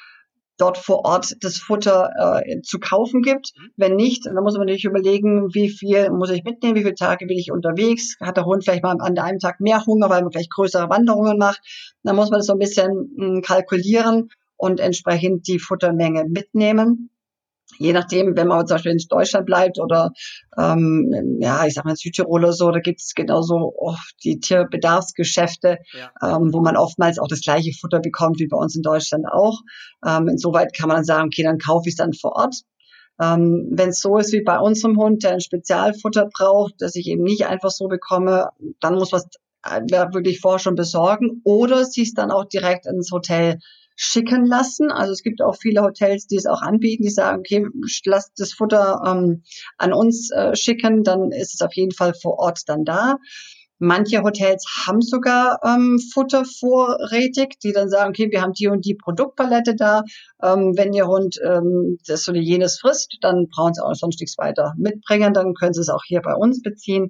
[0.61, 3.51] dort vor Ort das Futter äh, zu kaufen gibt.
[3.57, 3.69] Mhm.
[3.77, 7.25] Wenn nicht, dann muss man natürlich überlegen, wie viel muss ich mitnehmen, wie viele Tage
[7.25, 8.15] bin ich unterwegs.
[8.21, 11.37] Hat der Hund vielleicht mal an einem Tag mehr Hunger, weil man vielleicht größere Wanderungen
[11.37, 11.61] macht.
[12.03, 17.09] Dann muss man das so ein bisschen mh, hm, kalkulieren und entsprechend die Futtermenge mitnehmen
[17.77, 20.11] je nachdem, wenn man zum Beispiel in Deutschland bleibt oder
[20.57, 25.77] ähm, ja, ich sag mal Südtirol oder so, da gibt es genauso oft die Tierbedarfsgeschäfte,
[25.93, 26.11] ja.
[26.21, 29.59] ähm, wo man oftmals auch das gleiche Futter bekommt wie bei uns in Deutschland auch.
[30.05, 32.55] Ähm, insoweit kann man dann sagen, okay, dann kaufe ich es dann vor Ort.
[33.21, 37.07] Ähm, Wenn es so ist wie bei unserem Hund, der ein Spezialfutter braucht, das ich
[37.07, 39.27] eben nicht einfach so bekomme, dann muss man es
[39.71, 43.59] äh, wirklich vorher schon besorgen oder es dann auch direkt ins Hotel
[44.03, 44.91] schicken lassen.
[44.91, 47.67] Also es gibt auch viele Hotels, die es auch anbieten, die sagen, okay,
[48.05, 49.43] lasst das Futter ähm,
[49.77, 53.17] an uns äh, schicken, dann ist es auf jeden Fall vor Ort dann da.
[53.77, 58.85] Manche Hotels haben sogar ähm, Futter vorrätig, die dann sagen, okay, wir haben die und
[58.85, 60.03] die Produktpalette da.
[60.41, 64.37] Ähm, wenn Ihr Hund ähm, das oder jenes frisst, dann brauchen Sie auch sonst nichts
[64.37, 65.33] weiter mitbringen.
[65.33, 67.09] Dann können Sie es auch hier bei uns beziehen.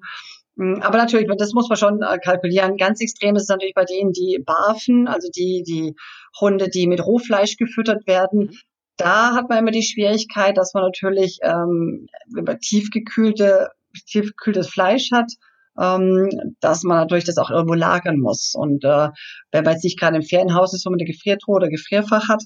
[0.58, 2.78] Hm, aber natürlich, das muss man schon äh, kalkulieren.
[2.78, 5.96] Ganz extrem ist es natürlich bei denen, die barfen, also die, die
[6.40, 8.40] Hunde, die mit Rohfleisch gefüttert werden.
[8.40, 8.58] Mhm.
[8.98, 13.70] Da hat man immer die Schwierigkeit, dass man natürlich, ähm, wenn man tiefgekühlte,
[14.06, 15.32] tiefgekühltes Fleisch hat,
[15.80, 18.54] ähm, dass man natürlich das auch irgendwo lagern muss.
[18.56, 19.10] Und äh,
[19.52, 22.44] wenn man jetzt nicht gerade im Ferienhaus ist, wo man eine Gefriertruhe oder Gefrierfach hat,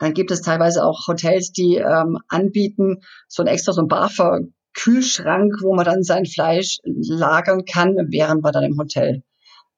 [0.00, 4.40] dann gibt es teilweise auch Hotels, die ähm, anbieten, so ein extra so ein Barfer
[4.74, 9.22] Kühlschrank, wo man dann sein Fleisch lagern kann, während man dann im Hotel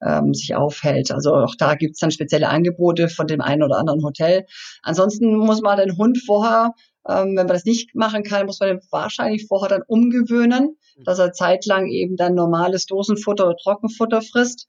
[0.04, 1.10] ähm, sich aufhält.
[1.10, 4.46] Also auch da gibt es dann spezielle Angebote von dem einen oder anderen Hotel.
[4.82, 6.72] Ansonsten muss man den Hund vorher,
[7.08, 11.04] ähm, wenn man das nicht machen kann, muss man den wahrscheinlich vorher dann umgewöhnen, mhm.
[11.04, 14.68] dass er zeitlang eben dann normales Dosenfutter oder Trockenfutter frisst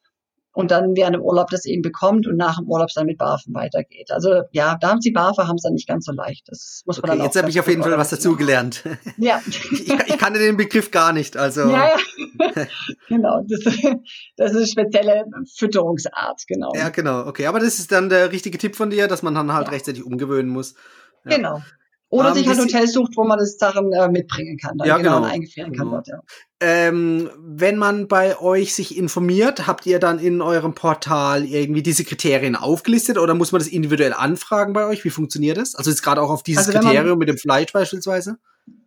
[0.53, 3.53] und dann während dem Urlaub das eben bekommt und nach dem Urlaub dann mit Barfen
[3.53, 4.11] weitergeht.
[4.11, 6.47] Also ja, da haben sie Barfer haben es dann nicht ganz so leicht.
[6.49, 8.83] Das muss man okay, dann Jetzt habe ich auf jeden Fall was dazugelernt.
[9.17, 9.41] Ja.
[9.45, 11.37] ich, ich kannte den Begriff gar nicht.
[11.37, 11.61] Also.
[11.69, 12.65] Ja, ja.
[13.07, 13.43] genau.
[13.47, 13.59] Das,
[14.37, 15.25] das ist eine spezielle
[15.57, 16.71] Fütterungsart, genau.
[16.75, 17.27] Ja, genau.
[17.27, 19.73] Okay, aber das ist dann der richtige Tipp von dir, dass man dann halt ja.
[19.73, 20.75] rechtzeitig umgewöhnen muss.
[21.25, 21.35] Ja.
[21.35, 21.61] Genau.
[22.11, 24.97] Oder ähm, sich halt Hotels sucht, wo man das Sachen äh, mitbringen kann, dann ja,
[24.97, 25.31] genau, genau.
[25.31, 25.97] eingefrieren kann genau.
[25.97, 26.21] dort, ja.
[26.59, 32.03] Ähm, wenn man bei euch sich informiert, habt ihr dann in eurem Portal irgendwie diese
[32.03, 35.05] Kriterien aufgelistet oder muss man das individuell anfragen bei euch?
[35.05, 35.73] Wie funktioniert das?
[35.73, 38.37] Also jetzt gerade auch auf dieses also Kriterium man, mit dem Fleisch beispielsweise?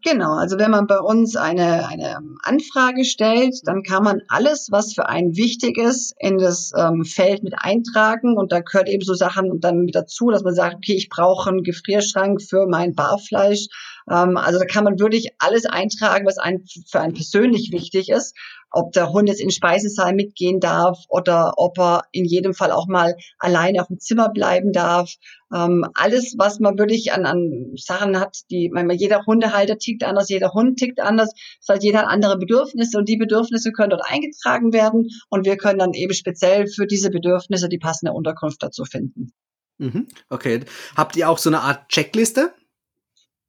[0.06, 4.92] Genau, also wenn man bei uns eine, eine Anfrage stellt, dann kann man alles, was
[4.92, 9.14] für einen wichtig ist, in das ähm, Feld mit eintragen und da gehört eben so
[9.14, 13.68] Sachen dann mit dazu, dass man sagt, okay, ich brauche einen Gefrierschrank für mein Barfleisch.
[14.10, 18.34] Ähm, also da kann man wirklich alles eintragen, was ein, für einen persönlich wichtig ist
[18.74, 22.70] ob der Hund jetzt in den Speisesaal mitgehen darf oder ob er in jedem Fall
[22.70, 25.14] auch mal alleine auf dem Zimmer bleiben darf.
[25.54, 30.28] Ähm, alles, was man wirklich an, an Sachen hat, die, manchmal jeder Hundehalter tickt anders,
[30.28, 34.04] jeder Hund tickt anders, das heißt, jeder hat andere Bedürfnisse und die Bedürfnisse können dort
[34.04, 38.84] eingetragen werden und wir können dann eben speziell für diese Bedürfnisse die passende Unterkunft dazu
[38.84, 39.32] finden.
[39.78, 40.60] Mhm, okay.
[40.96, 42.52] Habt ihr auch so eine Art Checkliste?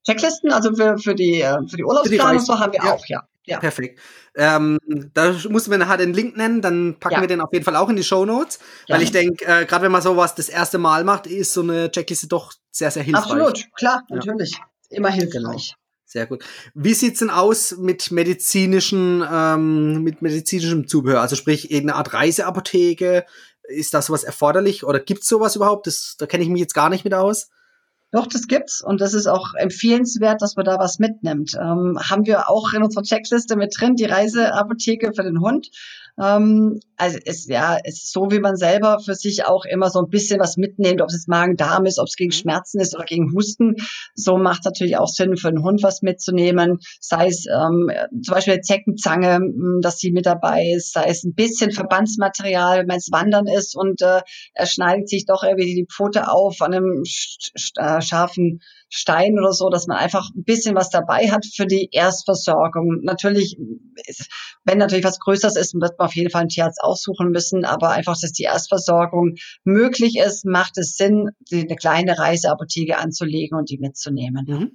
[0.05, 2.93] Checklisten, also für, für die, äh, für die Urlaubsplanung so haben wir ja.
[2.93, 3.27] auch, ja.
[3.45, 3.59] Ja.
[3.59, 3.99] Perfekt.
[4.35, 4.79] Ähm,
[5.13, 7.21] da mussten wir nachher den Link nennen, dann packen ja.
[7.21, 9.85] wir den auf jeden Fall auch in die Show Notes, weil ich denke, äh, gerade
[9.85, 13.23] wenn man sowas das erste Mal macht, ist so eine Checkliste doch sehr, sehr hilfreich.
[13.23, 14.59] Absolut, klar, natürlich.
[14.89, 15.31] Immer hilfreich.
[15.31, 15.57] Genau.
[16.07, 16.45] Sehr gut.
[16.73, 21.19] Wie sieht's denn aus mit medizinischen, ähm, mit medizinischem Zubehör?
[21.19, 23.25] Also sprich, irgendeine Art Reiseapotheke?
[23.63, 25.87] Ist das sowas erforderlich oder gibt's sowas überhaupt?
[25.87, 27.49] Das, da kenne ich mich jetzt gar nicht mit aus.
[28.15, 31.53] Doch, das gibt's und das ist auch empfehlenswert, dass man da was mitnimmt.
[31.55, 35.69] Ähm, haben wir auch in unserer Checkliste mit drin, die Reiseapotheke für den Hund.
[36.21, 39.99] Ähm, also es ja, es ist so, wie man selber für sich auch immer so
[39.99, 42.39] ein bisschen was mitnimmt, ob es jetzt Magen-Darm ist, ob es gegen mhm.
[42.39, 43.75] Schmerzen ist oder gegen Husten.
[44.13, 46.79] So macht es natürlich auch Sinn, für einen Hund was mitzunehmen.
[47.01, 47.91] Sei es ähm,
[48.23, 52.87] zum Beispiel eine Zeckenzange, hm, dass sie mit dabei ist, sei es ein bisschen Verbandsmaterial,
[52.87, 54.21] wenn es Wandern ist und äh,
[54.53, 57.03] er schneidet sich doch irgendwie die Pfote auf an einem
[57.77, 61.89] äh, scharfen Stein oder so, dass man einfach ein bisschen was dabei hat für die
[61.91, 63.01] Erstversorgung.
[63.01, 63.57] Natürlich,
[64.65, 67.91] wenn natürlich was Größeres ist, wird man auf jeden Fall einen Tierarzt aussuchen müssen, aber
[67.91, 73.77] einfach, dass die Erstversorgung möglich ist, macht es Sinn, eine kleine Reiseapotheke anzulegen und die
[73.77, 74.45] mitzunehmen.
[74.47, 74.71] Mhm.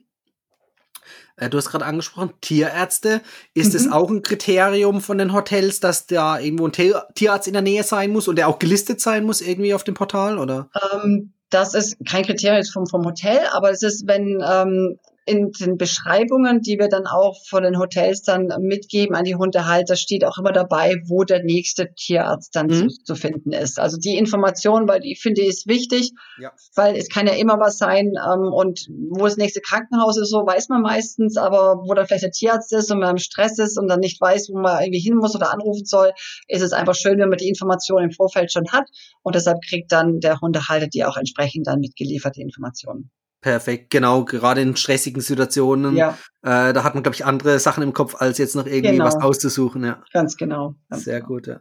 [1.36, 3.20] Äh, du hast gerade angesprochen, Tierärzte.
[3.54, 3.92] Ist es mhm.
[3.92, 6.72] auch ein Kriterium von den Hotels, dass da irgendwo ein
[7.14, 9.94] Tierarzt in der Nähe sein muss und der auch gelistet sein muss irgendwie auf dem
[9.94, 10.70] Portal, oder?
[10.92, 15.76] Ähm, das ist kein Kriterium vom, vom Hotel, aber es ist, wenn ähm, in den
[15.76, 20.38] Beschreibungen, die wir dann auch von den Hotels dann mitgeben an die Hundehalter, steht auch
[20.38, 22.88] immer dabei, wo der nächste Tierarzt dann mhm.
[22.88, 23.78] zu, zu, finden ist.
[23.78, 26.52] Also die Information, weil ich finde, ist wichtig, ja.
[26.74, 30.38] weil es kann ja immer was sein ähm, und wo das nächste Krankenhaus ist, so
[30.38, 33.78] weiß man meistens, aber wo dann vielleicht der Tierarzt ist und man im Stress ist
[33.78, 36.12] und dann nicht weiß, wo man irgendwie hin muss oder anrufen soll,
[36.48, 38.88] ist es einfach schön, wenn man die Information im Vorfeld schon hat
[39.22, 43.10] und deshalb kriegt dann der Hundehalter die auch entsprechend dann mitgeliefert, die Informationen.
[43.40, 45.96] Perfekt, genau, gerade in stressigen Situationen.
[45.96, 46.18] Ja.
[46.42, 49.06] Äh, da hat man, glaube ich, andere Sachen im Kopf, als jetzt noch irgendwie genau.
[49.06, 49.82] was auszusuchen.
[49.82, 50.02] Ja.
[50.12, 50.74] Ganz genau.
[50.90, 51.28] Ganz Sehr genau.
[51.28, 51.60] gut, ja.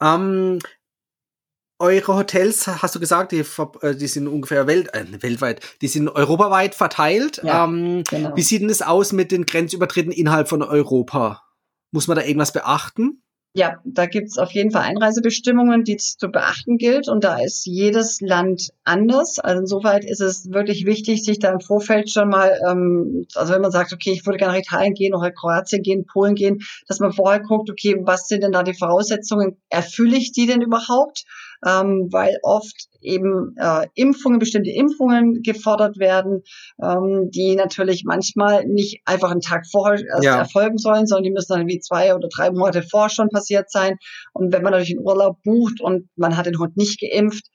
[0.00, 0.58] Ähm,
[1.78, 3.44] eure Hotels, hast du gesagt, die,
[3.82, 7.40] äh, die sind ungefähr welt, äh, weltweit, die sind europaweit verteilt.
[7.44, 8.34] Ja, ähm, genau.
[8.34, 11.42] Wie sieht denn es aus mit den Grenzübertritten innerhalb von Europa?
[11.90, 13.22] Muss man da irgendwas beachten?
[13.54, 17.08] Ja, da gibt's auf jeden Fall Einreisebestimmungen, die zu beachten gilt.
[17.08, 19.38] Und da ist jedes Land anders.
[19.38, 23.62] Also insoweit ist es wirklich wichtig, sich da im Vorfeld schon mal, ähm, also wenn
[23.62, 27.00] man sagt, okay, ich würde gerne nach Italien gehen oder Kroatien gehen, Polen gehen, dass
[27.00, 29.56] man vorher guckt, okay, was sind denn da die Voraussetzungen?
[29.70, 31.24] Erfülle ich die denn überhaupt?
[31.66, 36.42] Ähm, weil oft eben äh, Impfungen, bestimmte Impfungen gefordert werden,
[36.82, 40.38] ähm, die natürlich manchmal nicht einfach einen Tag vorher erst ja.
[40.38, 43.96] erfolgen sollen, sondern die müssen dann wie zwei oder drei Monate vorher schon passiert sein.
[44.32, 47.46] Und wenn man natürlich einen Urlaub bucht und man hat den Hund nicht geimpft,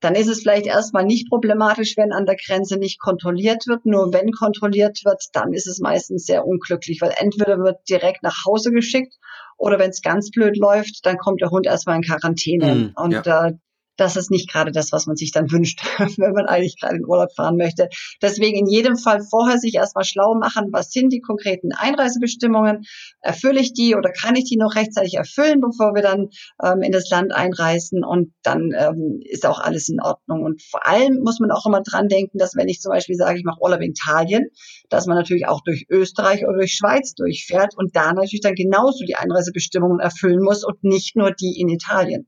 [0.00, 3.84] dann ist es vielleicht erstmal nicht problematisch, wenn an der Grenze nicht kontrolliert wird.
[3.84, 8.44] Nur wenn kontrolliert wird, dann ist es meistens sehr unglücklich, weil entweder wird direkt nach
[8.46, 9.14] Hause geschickt
[9.58, 12.74] oder wenn es ganz blöd läuft, dann kommt der Hund erstmal in Quarantäne.
[12.74, 13.46] Mm, und ja.
[13.46, 13.52] äh,
[14.00, 17.06] das ist nicht gerade das, was man sich dann wünscht, wenn man eigentlich gerade in
[17.06, 17.88] Urlaub fahren möchte.
[18.22, 22.84] Deswegen in jedem Fall vorher sich erstmal schlau machen, was sind die konkreten Einreisebestimmungen,
[23.20, 26.28] erfülle ich die oder kann ich die noch rechtzeitig erfüllen, bevor wir dann
[26.62, 30.44] ähm, in das Land einreisen und dann ähm, ist auch alles in Ordnung.
[30.44, 33.38] Und vor allem muss man auch immer dran denken, dass wenn ich zum Beispiel sage,
[33.38, 34.46] ich mache Urlaub in Italien,
[34.88, 39.04] dass man natürlich auch durch Österreich oder durch Schweiz durchfährt und da natürlich dann genauso
[39.04, 42.26] die Einreisebestimmungen erfüllen muss und nicht nur die in Italien.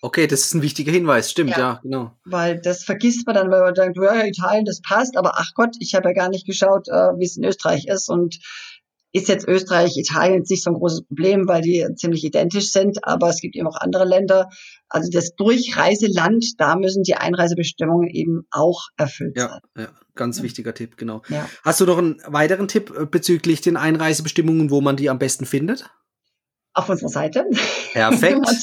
[0.00, 2.12] Okay, das ist ein wichtiger Hinweis, stimmt, ja, ja genau.
[2.24, 5.74] Weil das vergisst man dann, weil man denkt, ja, Italien, das passt, aber ach Gott,
[5.80, 8.38] ich habe ja gar nicht geschaut, äh, wie es in Österreich ist und
[9.12, 13.30] ist jetzt Österreich, Italien nicht so ein großes Problem, weil die ziemlich identisch sind, aber
[13.30, 14.48] es gibt eben auch andere Länder.
[14.88, 19.60] Also das Durchreiseland, da müssen die Einreisebestimmungen eben auch erfüllt ja, sein.
[19.78, 21.22] Ja, ganz wichtiger Tipp, genau.
[21.28, 21.48] Ja.
[21.64, 25.46] Hast du noch einen weiteren Tipp äh, bezüglich den Einreisebestimmungen, wo man die am besten
[25.46, 25.88] findet?
[26.78, 27.44] Auf unserer Seite.
[27.92, 28.48] Perfekt.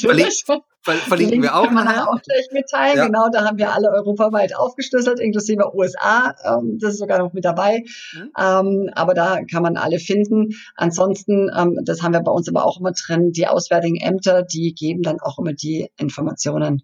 [0.86, 1.65] Verlinkt, verlinken wir auch.
[1.65, 2.97] Kann man auch gleich mitteilen.
[2.97, 3.06] Ja.
[3.08, 6.36] Genau, da haben wir alle europaweit aufgeschlüsselt, inklusive USA.
[6.45, 7.84] Ähm, das ist sogar noch mit dabei.
[8.13, 8.32] Mhm.
[8.38, 10.49] Ähm, aber da kann man alle finden.
[10.75, 14.75] Ansonsten, ähm, das haben wir bei uns aber auch immer drin, die Auswärtigen Ämter, die
[14.75, 16.84] geben dann auch immer die Informationen,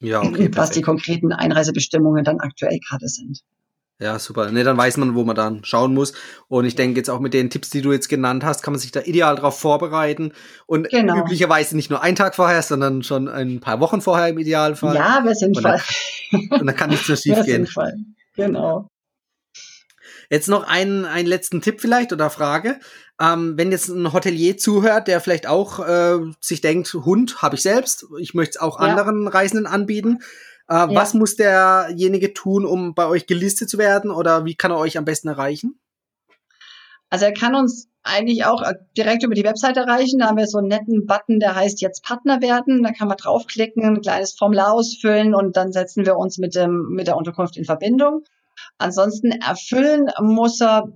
[0.00, 3.42] ja, okay, was die konkreten Einreisebestimmungen dann aktuell gerade sind.
[3.98, 4.50] Ja, super.
[4.52, 6.12] Ne, dann weiß man, wo man dann schauen muss.
[6.48, 8.80] Und ich denke jetzt auch mit den Tipps, die du jetzt genannt hast, kann man
[8.80, 10.32] sich da ideal darauf vorbereiten.
[10.66, 11.20] Und genau.
[11.20, 14.96] üblicherweise nicht nur einen Tag vorher, sondern schon ein paar Wochen vorher im Idealfall.
[14.96, 15.80] Ja, wir sind voll.
[16.50, 17.66] Und dann kann nichts mehr schief gehen.
[18.34, 18.90] Genau.
[20.28, 22.78] Jetzt noch einen, einen letzten Tipp vielleicht oder Frage.
[23.18, 27.62] Ähm, wenn jetzt ein Hotelier zuhört, der vielleicht auch äh, sich denkt, Hund habe ich
[27.62, 28.86] selbst, ich möchte es auch ja.
[28.86, 30.18] anderen Reisenden anbieten.
[30.68, 30.94] Äh, ja.
[30.94, 34.98] Was muss derjenige tun, um bei euch gelistet zu werden oder wie kann er euch
[34.98, 35.78] am besten erreichen?
[37.08, 40.18] Also er kann uns eigentlich auch äh, direkt über die Website erreichen.
[40.18, 42.82] Da haben wir so einen netten Button, der heißt jetzt Partner werden.
[42.82, 46.88] Da kann man draufklicken, ein kleines Formular ausfüllen und dann setzen wir uns mit dem,
[46.90, 48.24] mit der Unterkunft in Verbindung.
[48.78, 50.88] Ansonsten erfüllen muss er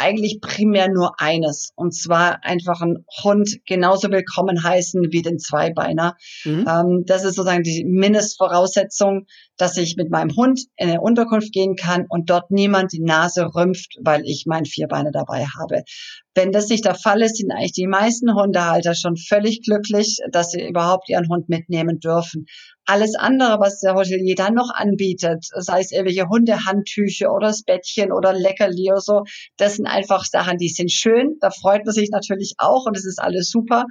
[0.00, 6.16] eigentlich primär nur eines, und zwar einfach einen Hund genauso willkommen heißen wie den Zweibeiner.
[6.44, 6.66] Mhm.
[6.66, 9.26] Ähm, das ist sozusagen die Mindestvoraussetzung,
[9.58, 13.54] dass ich mit meinem Hund in eine Unterkunft gehen kann und dort niemand die Nase
[13.54, 15.82] rümpft, weil ich mein Vierbeine dabei habe.
[16.34, 20.52] Wenn das nicht der Fall ist, sind eigentlich die meisten Hundehalter schon völlig glücklich, dass
[20.52, 22.46] sie überhaupt ihren Hund mitnehmen dürfen.
[22.84, 28.12] Alles andere, was der Hotelier dann noch anbietet, sei es irgendwelche Hundehandtücher oder das Bettchen
[28.12, 29.22] oder Leckerli oder so,
[29.56, 31.36] das sind einfach Sachen, die sind schön.
[31.40, 33.86] Da freut man sich natürlich auch und es ist alles super.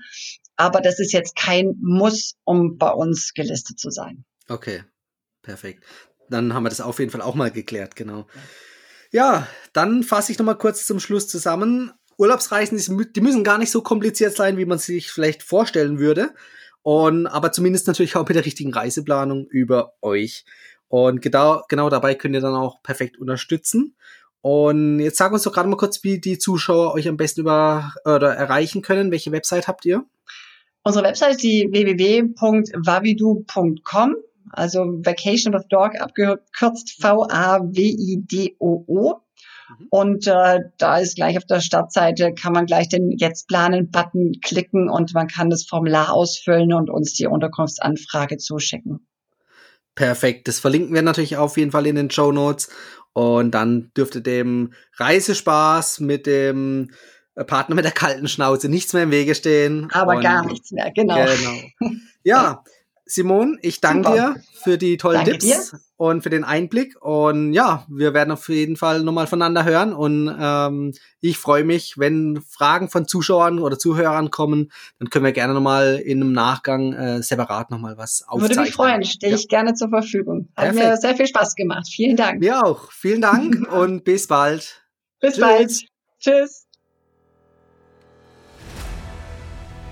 [0.56, 4.23] Aber das ist jetzt kein Muss, um bei uns gelistet zu sein.
[4.47, 4.84] Okay,
[5.41, 5.84] perfekt.
[6.30, 8.28] Dann haben wir das auf jeden Fall auch mal geklärt, genau.
[9.12, 11.91] Ja, dann fasse ich nochmal kurz zum Schluss zusammen.
[12.19, 12.77] Urlaubsreisen,
[13.15, 16.32] die müssen gar nicht so kompliziert sein, wie man sich vielleicht vorstellen würde.
[16.82, 20.45] Und, aber zumindest natürlich auch mit der richtigen Reiseplanung über euch.
[20.89, 23.95] Und genau, genau dabei könnt ihr dann auch perfekt unterstützen.
[24.41, 27.93] Und jetzt sag uns doch gerade mal kurz, wie die Zuschauer euch am besten über
[28.05, 29.12] oder erreichen können.
[29.12, 30.03] Welche Website habt ihr?
[30.84, 34.15] Unsere Website ist die www.vavidu.com,
[34.51, 37.60] also Vacation with Dog abgekürzt V-A-W-I-D-O-O.
[39.69, 39.88] Mhm.
[39.89, 44.89] Und äh, da ist gleich auf der Startseite, kann man gleich den Jetzt planen-Button klicken
[44.89, 49.05] und man kann das Formular ausfüllen und uns die Unterkunftsanfrage zuschicken.
[49.95, 50.47] Perfekt.
[50.47, 52.69] Das verlinken wir natürlich auf jeden Fall in den Show Notes.
[53.13, 56.91] Und dann dürfte dem Reisespaß mit dem
[57.47, 59.89] Partner mit der kalten Schnauze nichts mehr im Wege stehen.
[59.91, 61.15] Aber und gar nichts mehr, genau.
[61.15, 61.91] genau.
[62.23, 62.63] Ja,
[63.10, 64.36] Simon, ich danke Super.
[64.36, 65.80] dir für die tollen danke Tipps dir.
[65.98, 66.95] und für den Einblick.
[67.02, 69.93] Und ja, wir werden auf jeden Fall nochmal voneinander hören.
[69.93, 75.32] Und ähm, ich freue mich, wenn Fragen von Zuschauern oder Zuhörern kommen, dann können wir
[75.32, 78.50] gerne nochmal in einem Nachgang äh, separat nochmal was aufzeichnen.
[78.50, 80.50] Würde mich freuen, stehe ich gerne zur Verfügung.
[80.56, 80.86] Hat Perfekt.
[80.86, 81.88] mir sehr viel Spaß gemacht.
[81.91, 82.39] Vielen Dank.
[82.39, 82.91] Mir auch.
[82.91, 84.84] Vielen Dank und bis bald.
[85.19, 85.41] Bis Tschüss.
[85.41, 85.72] bald.
[86.19, 86.67] Tschüss.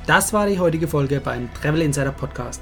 [0.05, 2.61] Das war die heutige Folge beim Travel Insider Podcast.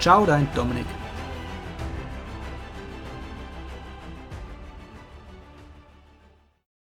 [0.00, 1.03] Ciao, dein Dominik.